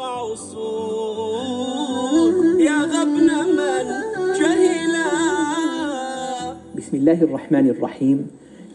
[0.00, 0.06] يا
[2.82, 3.86] غبن من
[4.40, 5.06] جهلا
[6.76, 8.26] بسم الله الرحمن الرحيم.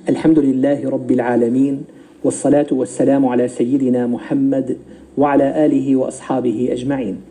[0.10, 1.84] الحمد لله رب العالمين
[2.24, 4.78] والصلاة والسلام على سيدنا محمد
[5.18, 7.22] وعلى آله وأصحابه أجمعين.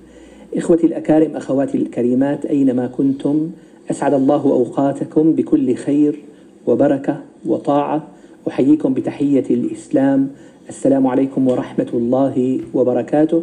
[0.57, 3.50] إخوتي الأكارم أخواتي الكريمات أينما كنتم
[3.91, 6.25] أسعد الله أوقاتكم بكل خير
[6.66, 8.09] وبركة وطاعة.
[8.48, 10.30] أحييكم بتحية الإسلام.
[10.68, 13.43] السلام عليكم ورحمة الله وبركاته.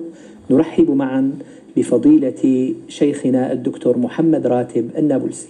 [0.50, 1.32] نرحب معا
[1.78, 5.48] بفضيلة شيخنا الدكتور محمد راتب النابلسي.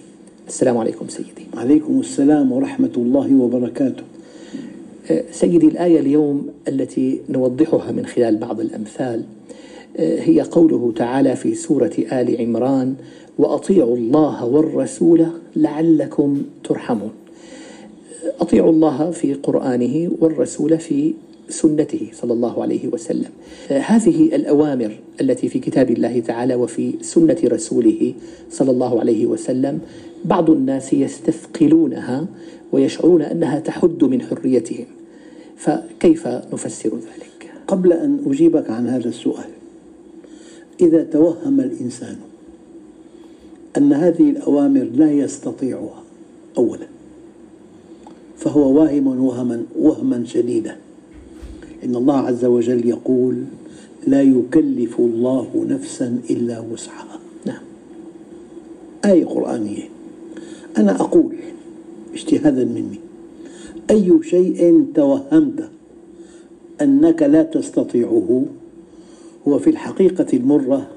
[0.48, 1.46] السلام عليكم سيدي.
[1.58, 4.04] عليكم السلام ورحمة الله وبركاته.
[5.32, 9.24] سيدي الآية اليوم التي نوضحها من خلال بعض الأمثال
[9.98, 12.96] هي قوله تعالى في سورة آل عمران
[13.38, 17.12] وأطيعوا الله والرسول لعلكم ترحمون.
[18.40, 21.14] أطيعوا الله في قرآنه والرسول في
[21.50, 23.30] سنته صلى الله عليه وسلم.
[23.70, 28.14] هذه الأوامر التي في كتاب الله تعالى وفي سنة رسوله
[28.52, 29.80] صلى الله عليه وسلم
[30.26, 32.28] بعض الناس يستثقلونها
[32.72, 34.86] ويشعرون أنها تحد من حريتهم.
[35.58, 39.50] فكيف نفسر ذلك؟ قبل أن أجيبك عن هذا السؤال
[40.82, 42.16] إذا توهم الإنسان
[43.78, 46.04] أن هذه الأوامر لا يستطيعها
[46.58, 46.88] أولا
[48.38, 50.78] فهو واهم وهما وهما شديدا.
[51.86, 53.44] إن الله عز وجل يقول
[54.08, 57.20] لا يكلف الله نفسا إلا وسعها.
[57.46, 57.62] نعم.
[59.06, 59.84] آية قرآنية.
[60.78, 61.36] أنا أقول
[62.14, 63.00] اجتهادا مني.
[63.90, 65.70] أي شيء توهمت
[66.82, 68.46] أنك لا تستطيعه
[69.48, 70.88] هو في الحقيقة المرة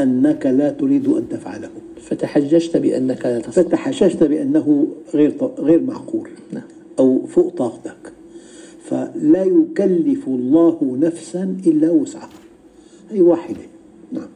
[0.00, 1.70] أنك لا تريد أن تفعله.
[2.00, 3.62] فتحججت بأنك لا تستطيع.
[3.62, 6.28] فتحششت بأنه غير غير معقول.
[6.52, 6.62] نعم.
[6.98, 7.95] أو فوق طاقتك
[8.88, 12.28] فلا يكلف الله نفسا إلا وسعها.
[13.10, 13.60] هي واحدة.
[14.12, 14.28] نعم.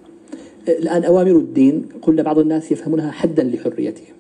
[0.69, 4.15] الآن أوامر الدين قلنا بعض الناس يفهمونها حدا لحريتهم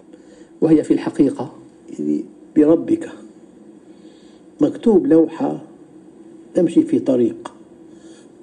[0.60, 1.52] وهي في الحقيقة
[1.98, 2.24] يعني
[2.56, 3.08] بربك.
[4.60, 5.60] مكتوب لوحة
[6.54, 7.52] تمشي في طريق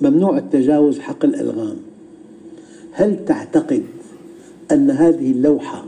[0.02, 1.78] ممنوع التجاوز حق الألغام.
[2.92, 3.84] هل تعتقد
[4.72, 5.86] أن هذه اللوحة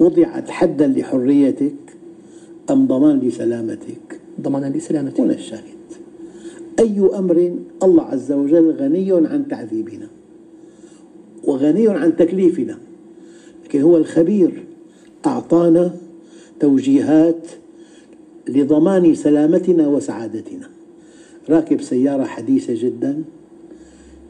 [0.00, 1.74] وضعت حدا لحريتك
[2.70, 4.03] أم ضمان لسلامتك؟
[4.40, 5.62] ضمانا لسلامتك هنا الشاهد.
[6.78, 10.08] أي أمر الله عز وجل غني عن تعذيبنا
[11.44, 12.78] وغني عن تكليفنا
[13.64, 14.64] لكن هو الخبير
[15.26, 15.96] أعطانا
[16.60, 17.46] توجيهات
[18.48, 20.68] لضمان سلامتنا وسعادتنا.
[21.48, 23.22] راكب سيارة حديثة جدا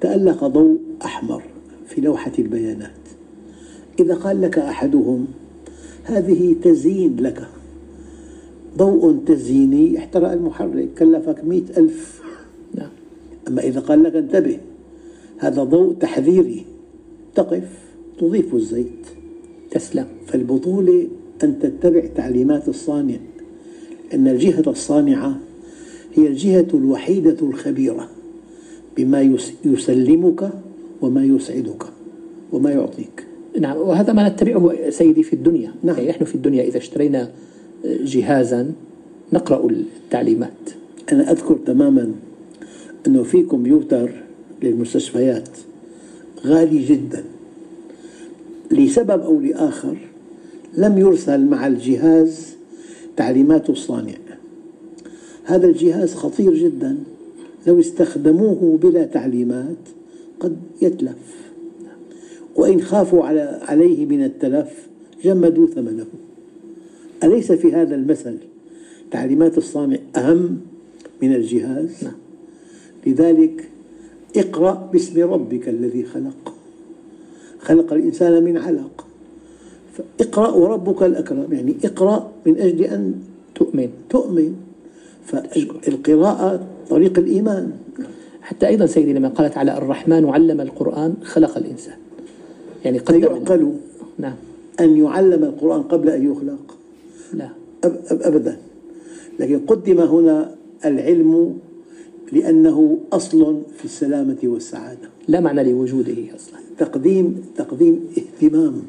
[0.01, 1.43] تألق ضوء أحمر
[1.87, 2.91] في لوحة البيانات.
[4.01, 5.27] إذا قال لك أحدهم
[6.05, 7.49] هذه تزيين لك.
[8.77, 12.23] ضوء تزييني احترق المحرك كلفك مئة ألف.
[12.75, 12.91] نعم.
[13.49, 14.59] أما إذا قال لك انتبه
[15.39, 16.65] هذا ضوء تحذيري.
[17.35, 17.69] تقف
[18.19, 19.07] تضيف الزيت.
[19.71, 20.07] تسلم.
[20.27, 21.07] فالبطولة
[21.45, 23.17] أن تتبع تعليمات الصانع
[24.15, 25.39] أن الجهة الصانعة
[26.15, 28.09] هي الجهة الوحيدة الخبيرة
[28.97, 30.51] بما يس- يسلمك
[31.03, 31.83] وما يسعدك
[32.53, 33.27] وما يعطيك.
[33.61, 35.73] نعم وهذا ما نتبعه سيدي في الدنيا.
[35.83, 35.97] نعم.
[35.97, 37.31] يعني نحن في الدنيا إذا اشترينا
[37.85, 38.73] جهازا
[39.33, 40.51] نقرأ التعليمات.
[41.13, 42.13] أنا أذكر تماما
[43.07, 44.11] أنه في كمبيوتر
[44.63, 45.49] للمستشفيات
[46.47, 47.25] غالي جدا.
[48.71, 49.97] لسبب أو لآخر
[50.77, 52.55] لم يرسل مع الجهاز
[53.17, 54.15] تعليمات الصانع.
[55.45, 56.97] هذا الجهاز خطير جدا.
[57.67, 59.77] لو استخدموه بلا تعليمات
[60.41, 61.35] قد يتلف.
[62.57, 64.87] وإن خافوا على عليه من التلف
[65.25, 66.07] جمدوا ثمنه.
[67.25, 68.37] أليس في هذا المثل
[69.11, 70.61] تعليمات الصانع أهم
[71.23, 72.15] من الجهاز؟ نعم.
[73.07, 73.69] لذلك
[74.37, 76.55] اقرأ باسم ربك الذي خلق.
[77.61, 79.07] خلق الإنسان من علق.
[79.93, 81.53] فاقرأ وربك الأكرم.
[81.53, 83.15] يعني اقرأ من أجل أن
[83.55, 83.89] تؤمن.
[84.11, 84.55] تؤمن.
[85.27, 87.73] فالقراءة طريق الإيمان.
[88.43, 91.97] حتى أيضا سيدي لما قالت على الرحمن علم القرآن خلق الإنسان.
[92.85, 93.73] يعني قدم يعقل
[94.19, 94.35] نعم.
[94.81, 96.77] أن يعلم القرآن قبل أن يخلق.
[97.35, 97.49] لا
[97.85, 98.57] أب أب أبدا.
[99.41, 100.55] لكن قدم هنا
[100.85, 101.59] العلم
[102.33, 105.09] لأنه أصل في السلامة والسعادة.
[105.29, 106.59] لا معنى لوجوده أصلا.
[106.79, 108.83] تقديم تقديم اهتمام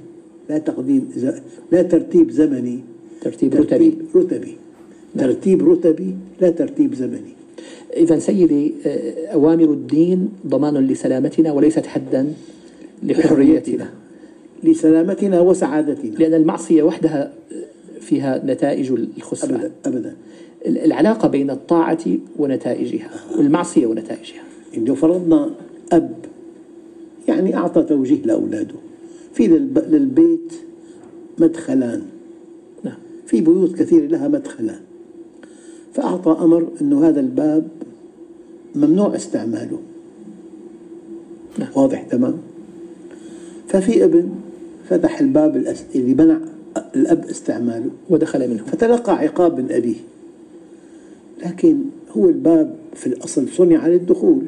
[0.50, 1.25] لا تقديم ز...
[1.71, 2.80] لا ترتيب زمني.
[3.21, 3.97] ترتيب رتبي.
[4.13, 4.56] ترتيب رتبي
[5.18, 7.33] ترتيب رتبي لا ترتيب زمني.
[7.97, 12.33] إذا سيدي آه، أوامر الدين ضمان لسلامتنا وليست حدا
[13.03, 13.89] لحريتنا.
[14.63, 16.15] لسلامتنا وسعادتنا.
[16.19, 17.33] لأن المعصية وحدها
[18.06, 19.54] فيها نتائج الخسران.
[19.56, 20.16] أبدا أبدا.
[20.66, 22.06] العلاقة بين الطاعة
[22.40, 24.44] ونتائجها والمعصية ونتائجها.
[24.78, 25.50] لو فرضنا
[25.92, 26.16] أب
[27.28, 28.75] يعني أعطى توجيه لأولاده.
[29.34, 30.54] في للب- للبيت
[31.40, 32.02] مدخلان.
[32.84, 32.98] نعم.
[33.28, 34.80] في بيوت كثيرة لها مدخلان.
[35.94, 37.68] فأعطى أمر أنه هذا الباب
[38.75, 39.80] ممنوع استعماله.
[41.60, 41.69] نعم.
[41.75, 42.34] واضح تمام؟
[43.68, 44.30] ففي ابن
[44.90, 46.38] فتح الباب الأس- اللي منع
[46.95, 49.95] الأب استعماله ودخل منه فتلقى عقاب من أبيه.
[51.45, 51.77] لكن
[52.18, 54.42] هو الباب في الأصل صنع للدخول.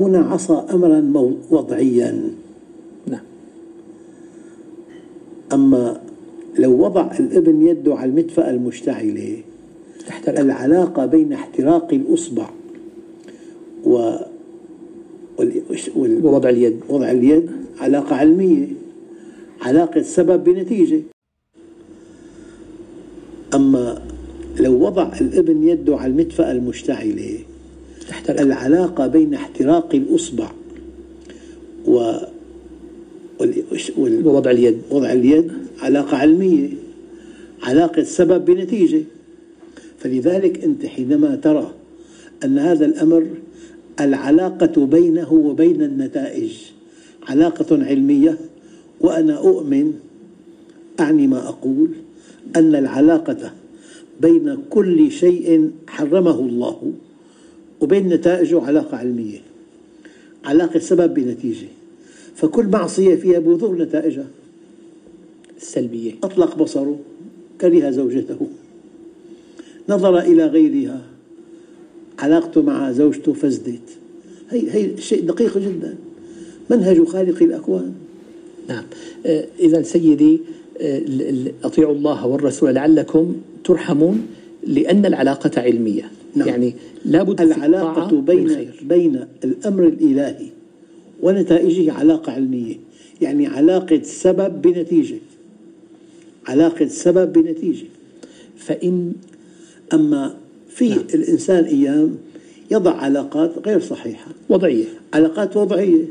[0.00, 1.00] هنا عصى أمرا
[1.50, 2.30] وضعيا.
[3.06, 3.20] نعم.
[5.52, 6.00] أما
[6.58, 9.36] لو وضع الابن يده على المدفأة المشتعلة
[10.06, 12.50] تحترق العلاقة بين احتراق الأصبع
[13.84, 14.14] و
[15.38, 15.62] وال...
[15.96, 16.26] وال...
[16.26, 16.80] ووضع اليد.
[16.88, 18.66] وضع اليد علاقة علمية.
[19.62, 21.00] علاقة سبب بنتيجة.
[23.54, 24.02] أما
[24.60, 27.38] لو وضع الابن يده على المدفأة المشتعلة
[28.08, 28.40] تحترق.
[28.40, 30.50] العلاقة بين احتراق الأصبع
[31.86, 32.12] و
[33.40, 34.26] وال...
[34.26, 34.78] ووضع اليد.
[34.90, 36.68] وضع اليد علاقة علمية
[37.62, 39.02] علاقة سبب بنتيجة.
[39.98, 41.74] فلذلك أنت حينما ترى
[42.44, 43.26] أن هذا الأمر
[44.00, 46.52] العلاقة بينه وبين النتائج
[47.28, 48.38] علاقة علمية
[49.02, 49.92] وأنا أؤمن
[51.00, 51.88] أعني ما أقول
[52.56, 53.52] أن العلاقة
[54.20, 56.92] بين كل شيء حرمه الله
[57.80, 59.52] وبين نتائجه علاقة علمية
[60.44, 61.66] علاقة سبب بنتيجة.
[62.34, 64.26] فكل معصية فيها بذور نتائجها.
[65.56, 66.98] السلبية أطلق بصره
[67.60, 68.46] كره زوجته.
[69.88, 71.02] نظر إلى غيرها.
[72.18, 73.88] علاقته مع زوجته فسدت.
[74.50, 75.96] هي هي شيء دقيق جدا.
[76.70, 77.94] منهج خالق الأكوان.
[78.72, 78.84] نعم
[79.60, 80.40] إذا سيدي
[80.80, 81.02] آه،
[81.64, 84.26] أطيعوا الله والرسول لعلكم ترحمون
[84.66, 86.10] لأن العلاقة علمية.
[86.34, 86.48] نعم.
[86.48, 86.74] يعني
[87.04, 88.70] لابد العلاقة بين.
[88.82, 90.46] بين الأمر الإلهي
[91.22, 92.76] ونتائجه علاقة علمية.
[93.20, 95.18] يعني علاقة سبب بنتيجة.
[96.46, 97.86] علاقة سبب بنتيجة.
[98.56, 99.12] فإن
[99.92, 100.34] أما
[100.68, 102.16] في الإنسان أيام
[102.70, 104.30] يضع علاقات غير صحيحة.
[104.48, 104.84] وضعية.
[105.14, 106.04] علاقات وضعية.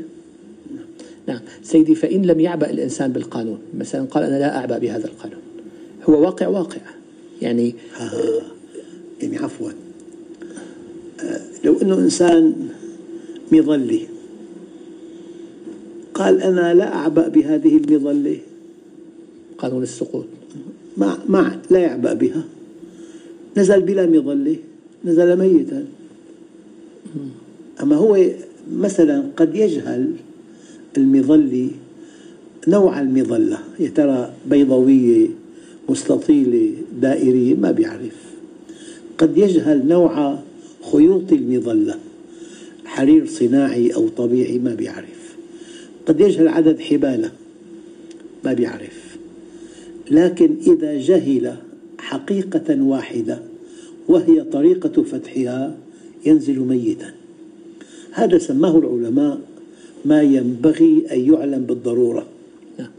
[1.28, 1.40] نعم.
[1.62, 5.40] سيدي فإن لم يعبأ الإنسان بالقانون مثلا قال أنا لا أعبأ بهذا القانون
[6.08, 6.80] هو واقع واقع.
[7.42, 7.74] يعني
[9.20, 9.70] يعني عفوا.
[11.20, 12.68] آه، لو إنه إنسان
[13.52, 14.00] مظلي
[16.14, 18.38] قال أنا لا أعبأ بهذه المظلة.
[19.58, 20.26] قانون السقوط.
[20.96, 22.42] ما ما لا يعبأ بها.
[23.56, 24.56] نزل بلا مظلة
[25.04, 25.84] نزل ميتا.
[27.82, 28.26] أما هو
[28.72, 30.12] مثلا قد يجهل
[30.96, 31.68] المظلي
[32.68, 33.58] نوع المظلة.
[33.80, 35.28] يا ترى بيضاويه
[35.88, 38.16] مستطيله دائريه ما بيعرف.
[39.18, 40.38] قد يجهل نوع
[40.92, 41.94] خيوط المظلة.
[42.84, 45.36] حرير صناعي أو طبيعي ما بيعرف.
[46.06, 47.30] قد يجهل عدد حبالة
[48.44, 49.16] ما بيعرف.
[50.10, 51.56] لكن إذا جهل
[51.98, 53.38] حقيقة واحدة
[54.08, 55.76] وهي طريقة فتحها
[56.26, 57.12] ينزل ميتا.
[58.10, 59.40] هذا سماه العلماء
[60.04, 62.26] ما ينبغي أن يعلم بالضرورة.
[62.78, 62.90] نعم.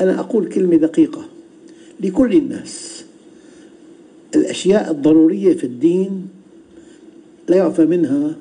[0.00, 1.24] أنا أقول كلمة دقيقة.
[2.00, 3.04] لكل الناس
[4.34, 6.28] الأشياء الضرورية في الدين
[7.48, 8.36] لا يعفى منها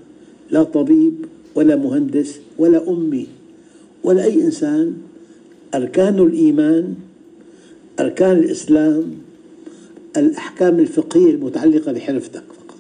[0.52, 1.26] لا طبيب
[1.56, 3.28] ولا مهندس ولا أمي
[4.04, 4.94] ولا أي إنسان.
[5.76, 6.96] أركان الإيمان
[8.00, 9.04] أركان الإسلام
[10.18, 12.80] الأحكام الفقهية المتعلقة بحرفتك فقط.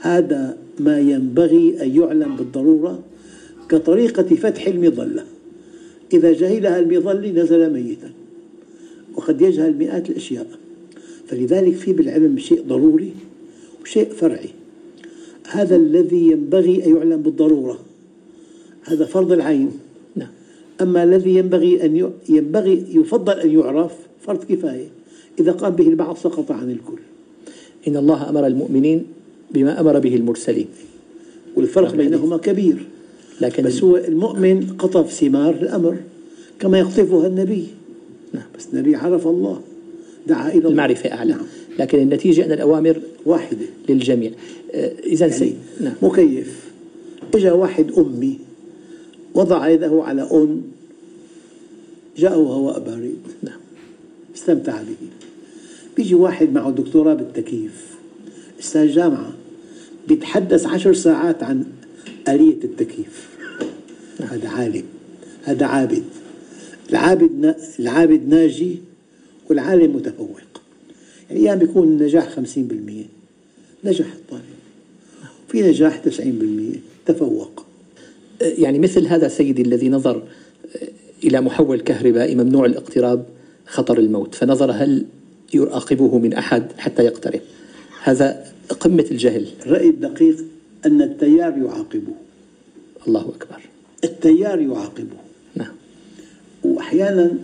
[0.00, 3.02] هذا ما ينبغي أن يعلم بالضرورة.
[3.68, 5.24] كطريقة فتح المظلة.
[6.12, 8.10] إذا جهلها المظلي نزل ميتا
[9.14, 10.46] وقد يجهل مئات الأشياء.
[11.26, 13.12] فلذلك في بالعلم شيء ضروري
[13.82, 14.48] وشيء فرعي.
[15.50, 17.78] هذا الذي ينبغي أن يعلم بالضرورة.
[18.84, 19.70] هذا فرض العين.
[20.16, 20.28] نعم.
[20.80, 24.88] أما الذي ينبغي أن ينبغي يفضل أن يعرف فرض كفاية.
[25.40, 26.98] إذا قام به البعض سقط عن الكل.
[27.88, 29.04] إن الله أمر المؤمنين
[29.50, 30.66] بما أمر به المرسلين.
[31.56, 32.86] والفرق بينهما كبير.
[33.40, 35.96] لكن بس هو المؤمن قطف ثمار الأمر
[36.60, 37.66] كما يقطفها النبي.
[38.32, 38.44] نعم.
[38.58, 39.60] بس النبي عرف الله
[40.26, 41.32] دعا إلى المعرفة أعلى.
[41.32, 41.46] نعم.
[41.78, 43.66] لكن النتيجة أن الأوامر واحدة.
[43.88, 44.30] للجميع.
[44.74, 45.94] آه، إذا يعني سيد نعم.
[46.02, 46.70] مكيف.
[47.34, 48.38] إجا واحد أمي
[49.34, 50.62] وضع يده على أن
[52.16, 53.58] جاءه هواء بارد نعم.
[54.36, 55.08] استمتع به.
[55.96, 57.94] بيجي واحد معه دكتوراه بالتكييف.
[58.60, 59.32] أستاذ جامعة
[60.08, 61.64] بيتحدث عشر ساعات عن
[62.28, 63.28] آلية التكييف.
[64.20, 64.84] هذا عالم.
[65.44, 66.04] هذا عابد.
[66.90, 68.78] العابد العابد ناجي
[69.50, 70.40] والعالم متفوق.
[71.30, 73.06] يعني أيام بيكون النجاح 50%
[73.84, 74.42] نجح الطالب.
[75.48, 77.66] في نجاح 90% تفوق.
[78.40, 80.22] يعني مثل هذا سيدي الذي نظر
[81.24, 83.26] إلى محول كهربائي ممنوع الاقتراب
[83.66, 84.34] خطر الموت.
[84.34, 85.06] فنظر هل
[85.54, 87.40] يراقبه من أحد حتى يقترب.
[88.02, 88.44] هذا
[88.80, 89.46] قمة الجهل.
[89.66, 90.36] الرأي الدقيق
[90.86, 92.14] أن التيار يعاقبه.
[93.08, 93.60] الله أكبر.
[94.04, 95.16] التيار يعاقبه.
[95.54, 95.72] نعم.
[96.64, 97.34] وأحيانا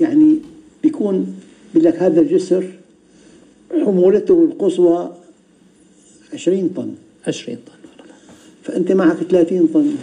[0.00, 0.38] يعني
[0.82, 1.36] بيكون
[1.74, 2.64] بيقول لك هذا الجسر
[3.70, 5.16] حمولته القصوى
[6.32, 6.94] 20 طن.
[7.26, 7.72] 20 طن.
[8.62, 9.94] فأنت معك 30 طن.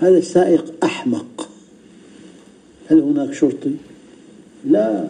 [0.00, 1.48] هذا السائق أحمق.
[2.88, 3.74] هل هناك شرطي؟
[4.64, 5.08] لا.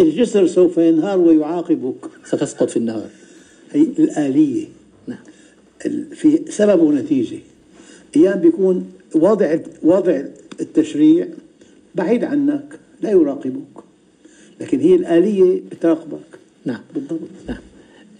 [0.00, 2.10] الجسر سوف ينهار ويعاقبك.
[2.24, 3.08] ستسقط في النهار.
[3.72, 4.66] هي الآلية.
[5.06, 5.18] نعم.
[6.14, 7.38] في سبب ونتيجة.
[8.16, 10.22] أيام بيكون واضع واضع
[10.60, 11.26] التشريع
[11.94, 13.82] بعيد عنك لا يراقبك.
[14.60, 16.38] لكن هي الآلية بتراقبك.
[16.64, 16.80] نعم.
[16.94, 17.20] بالضبط.
[17.48, 17.58] نعم.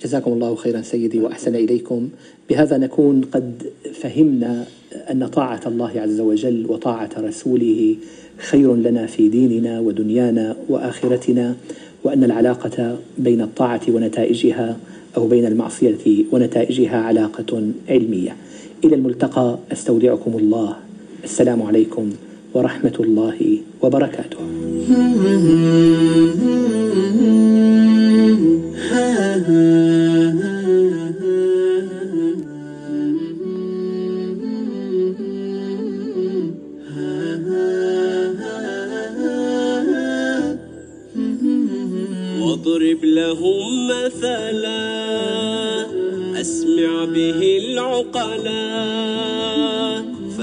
[0.02, 2.08] جزاكم الله خيرا سيدي وأحسن إليكم.
[2.50, 3.62] بهذا نكون قد
[3.94, 4.66] فهمنا
[5.10, 7.96] أن طاعة الله عز وجل وطاعة رسوله
[8.38, 11.56] خير لنا في ديننا ودنيانا وآخرتنا
[12.04, 14.76] وأن العلاقة بين الطاعة ونتائجها
[15.16, 18.36] أو بين المعصية ونتائجها علاقة علمية.
[18.84, 20.76] إلى الملتقى أستودعكم الله.
[21.24, 22.10] السلام عليكم
[22.54, 24.38] ورحمة الله وبركاته.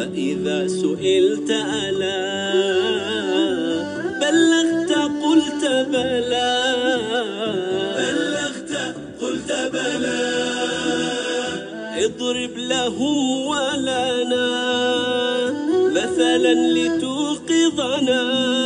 [0.10, 2.54] فإذا سئلت ألا
[4.22, 4.92] بلغت
[5.24, 6.76] قلت بلى.
[7.98, 8.74] بلغت
[9.22, 10.22] قلت بلى.
[12.06, 14.50] اضرب لهم ولنا
[15.92, 18.59] مثلا لتوقظنا.